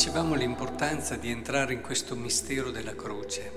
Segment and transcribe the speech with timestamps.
[0.00, 3.52] diciamo l'importanza di entrare in questo mistero della croce,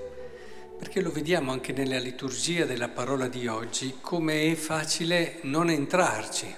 [0.78, 6.54] perché lo vediamo anche nella liturgia della parola di oggi, come è facile non entrarci.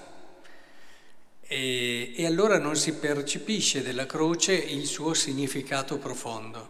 [1.39, 6.69] E, e allora non si percepisce della croce il suo significato profondo.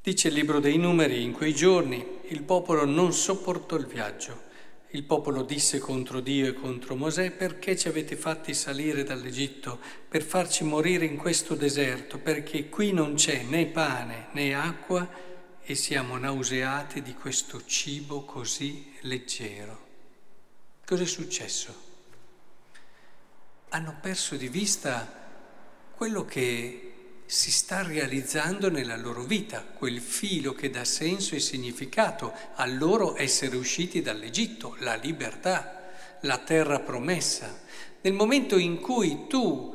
[0.00, 4.50] Dice il libro dei numeri, in quei giorni il popolo non sopportò il viaggio
[4.92, 10.22] il popolo disse contro Dio e contro Mosè, perché ci avete fatti salire dall'Egitto per
[10.22, 15.08] farci morire in questo deserto, perché qui non c'è né pane né acqua
[15.62, 19.86] e siamo nauseati di questo cibo così leggero.
[20.84, 21.90] Cos'è successo?
[23.70, 25.20] Hanno perso di vista
[25.94, 26.91] quello che
[27.32, 33.16] si sta realizzando nella loro vita, quel filo che dà senso e significato al loro
[33.16, 37.62] essere usciti dall'Egitto, la libertà, la terra promessa.
[38.02, 39.74] Nel momento in cui tu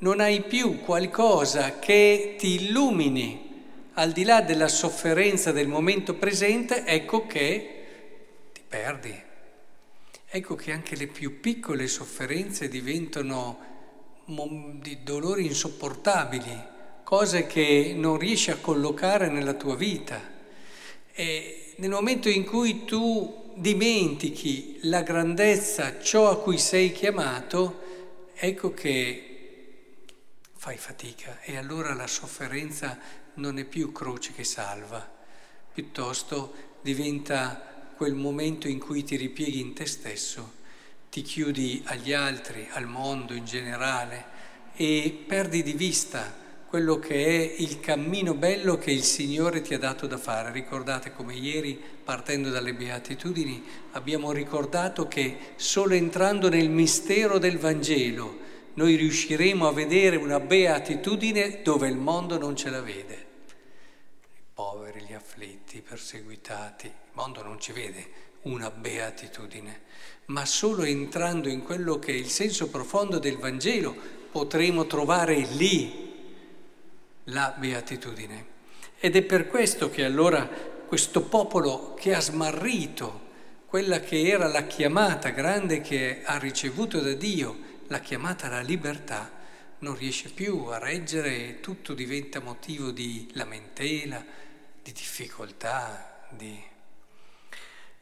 [0.00, 3.62] non hai più qualcosa che ti illumini
[3.94, 7.84] al di là della sofferenza del momento presente, ecco che
[8.52, 9.22] ti perdi.
[10.28, 13.68] Ecco che anche le più piccole sofferenze diventano
[14.82, 16.78] di dolori insopportabili
[17.10, 20.20] cose che non riesci a collocare nella tua vita.
[21.10, 28.72] E nel momento in cui tu dimentichi la grandezza, ciò a cui sei chiamato, ecco
[28.72, 29.96] che
[30.56, 32.96] fai fatica e allora la sofferenza
[33.34, 35.04] non è più croce che salva,
[35.74, 40.52] piuttosto diventa quel momento in cui ti ripieghi in te stesso,
[41.10, 44.26] ti chiudi agli altri, al mondo in generale
[44.76, 46.38] e perdi di vista
[46.70, 50.52] quello che è il cammino bello che il Signore ti ha dato da fare.
[50.52, 58.38] Ricordate come ieri, partendo dalle beatitudini, abbiamo ricordato che solo entrando nel mistero del Vangelo
[58.74, 63.26] noi riusciremo a vedere una beatitudine dove il mondo non ce la vede.
[64.32, 68.06] I poveri, gli afflitti, i perseguitati, il mondo non ci vede
[68.42, 69.80] una beatitudine,
[70.26, 73.92] ma solo entrando in quello che è il senso profondo del Vangelo
[74.30, 76.09] potremo trovare lì
[77.24, 78.46] la beatitudine.
[78.98, 83.28] Ed è per questo che allora questo popolo che ha smarrito
[83.66, 89.30] quella che era la chiamata grande che ha ricevuto da Dio, la chiamata alla libertà,
[89.78, 94.24] non riesce più a reggere e tutto diventa motivo di lamentela,
[94.82, 96.60] di difficoltà, di...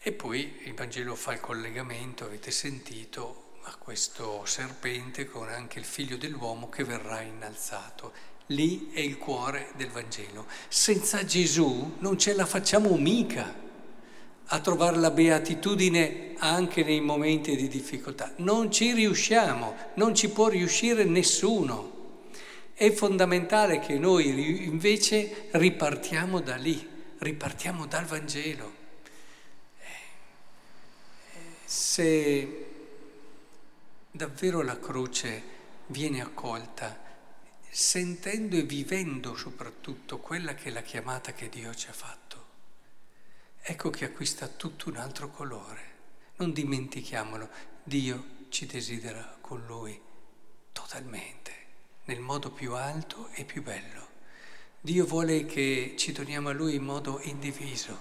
[0.00, 5.84] E poi il Vangelo fa il collegamento, avete sentito, a questo serpente con anche il
[5.84, 8.12] figlio dell'uomo che verrà innalzato
[8.48, 10.46] Lì è il cuore del Vangelo.
[10.68, 13.54] Senza Gesù non ce la facciamo mica
[14.46, 18.32] a trovare la beatitudine anche nei momenti di difficoltà.
[18.36, 21.96] Non ci riusciamo, non ci può riuscire nessuno.
[22.72, 26.88] È fondamentale che noi invece ripartiamo da lì,
[27.18, 28.72] ripartiamo dal Vangelo.
[31.64, 32.66] Se
[34.10, 35.42] davvero la croce
[35.88, 37.07] viene accolta,
[37.70, 42.46] sentendo e vivendo soprattutto quella che è la chiamata che Dio ci ha fatto,
[43.60, 45.96] ecco che acquista tutto un altro colore.
[46.36, 47.48] Non dimentichiamolo,
[47.82, 50.00] Dio ci desidera con Lui
[50.72, 51.52] totalmente,
[52.04, 54.06] nel modo più alto e più bello.
[54.80, 57.96] Dio vuole che ci doniamo a Lui in modo indiviso.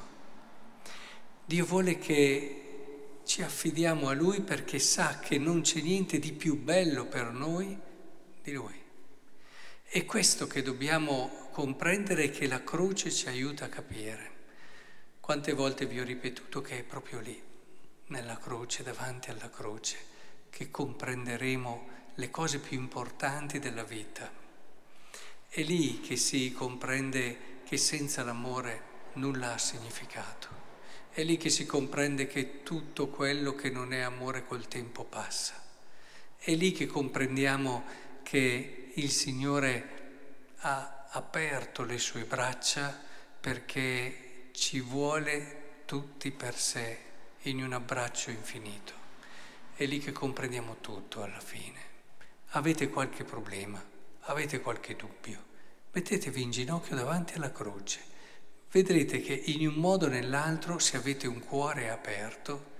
[1.43, 6.61] Dio vuole che ci affidiamo a Lui perché sa che non c'è niente di più
[6.61, 7.77] bello per noi
[8.41, 8.85] di Lui.
[9.89, 14.31] È questo che dobbiamo comprendere e che la croce ci aiuta a capire.
[15.21, 17.41] Quante volte vi ho ripetuto che è proprio lì,
[18.07, 19.97] nella croce, davanti alla croce,
[20.49, 24.29] che comprenderemo le cose più importanti della vita.
[25.47, 28.81] È lì che si comprende che senza l'amore
[29.13, 30.49] nulla ha significato.
[31.09, 35.63] È lì che si comprende che tutto quello che non è amore col tempo passa.
[36.37, 37.85] È lì che comprendiamo
[38.21, 42.99] che il Signore ha aperto le sue braccia
[43.39, 46.97] perché ci vuole tutti per sé
[47.43, 48.93] in un abbraccio infinito.
[49.75, 51.79] È lì che comprendiamo tutto alla fine.
[52.51, 53.83] Avete qualche problema,
[54.21, 55.43] avete qualche dubbio,
[55.91, 58.01] mettetevi in ginocchio davanti alla croce.
[58.71, 62.71] Vedrete che in un modo o nell'altro, se avete un cuore aperto,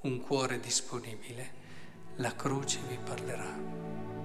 [0.00, 1.64] un cuore disponibile,
[2.16, 4.15] la croce vi parlerà.